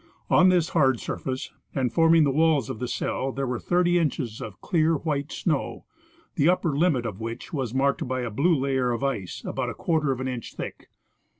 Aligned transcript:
On 0.31 0.49
this 0.49 0.69
hard 0.69 0.99
surface, 0.99 1.51
and 1.75 1.93
forming 1.93 2.23
the 2.23 2.31
walls 2.31 2.71
of 2.71 2.79
the 2.79 2.87
cell, 2.87 3.31
there 3.31 3.45
'were 3.45 3.59
thirty 3.59 3.99
inches 3.99 4.41
of 4.41 4.59
clear 4.59 4.95
white 4.95 5.31
snow, 5.31 5.85
the 6.33 6.49
upper 6.49 6.75
limit 6.75 7.05
of 7.05 7.21
which 7.21 7.53
was 7.53 7.71
marked 7.75 8.07
by 8.07 8.21
a 8.21 8.31
blue 8.31 8.55
layer 8.55 8.89
of 8.89 9.03
ice 9.03 9.43
about 9.45 9.69
a 9.69 9.75
quarter 9.75 10.11
of 10.11 10.19
an 10.19 10.27
inch 10.27 10.55
thick. 10.55 10.89